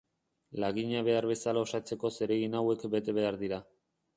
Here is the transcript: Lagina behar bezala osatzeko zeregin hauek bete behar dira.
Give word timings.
Lagina 0.63 1.03
behar 1.07 1.27
bezala 1.31 1.63
osatzeko 1.67 2.11
zeregin 2.15 2.59
hauek 2.61 2.89
bete 2.95 3.17
behar 3.19 3.39
dira. 3.45 3.65